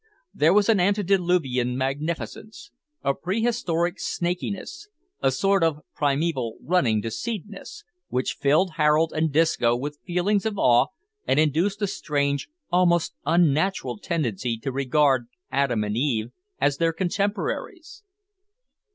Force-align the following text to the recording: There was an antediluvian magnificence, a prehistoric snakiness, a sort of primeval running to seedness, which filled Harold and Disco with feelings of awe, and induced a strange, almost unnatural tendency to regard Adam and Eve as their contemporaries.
There 0.33 0.51
was 0.51 0.67
an 0.67 0.79
antediluvian 0.79 1.77
magnificence, 1.77 2.71
a 3.03 3.13
prehistoric 3.13 3.97
snakiness, 3.99 4.87
a 5.21 5.29
sort 5.29 5.63
of 5.63 5.81
primeval 5.93 6.57
running 6.63 7.03
to 7.03 7.09
seedness, 7.11 7.83
which 8.07 8.33
filled 8.33 8.71
Harold 8.77 9.13
and 9.15 9.31
Disco 9.31 9.75
with 9.75 9.99
feelings 10.03 10.47
of 10.47 10.57
awe, 10.57 10.87
and 11.27 11.39
induced 11.39 11.83
a 11.83 11.87
strange, 11.87 12.49
almost 12.71 13.13
unnatural 13.27 13.99
tendency 13.99 14.57
to 14.57 14.71
regard 14.71 15.27
Adam 15.51 15.83
and 15.83 15.95
Eve 15.95 16.31
as 16.59 16.77
their 16.77 16.93
contemporaries. 16.93 18.01